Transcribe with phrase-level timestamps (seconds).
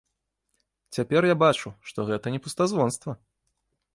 [0.97, 3.11] Цяпер я бачу, што гэта не пустазвонства!